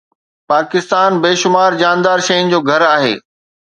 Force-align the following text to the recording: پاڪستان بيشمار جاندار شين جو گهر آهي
پاڪستان 0.49 1.11
بيشمار 1.23 1.71
جاندار 1.81 2.19
شين 2.29 2.43
جو 2.53 2.59
گهر 2.67 2.83
آهي 2.95 3.13